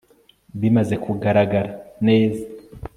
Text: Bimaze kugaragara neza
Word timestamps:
Bimaze 0.59 0.95
kugaragara 1.03 1.63
neza 2.07 2.43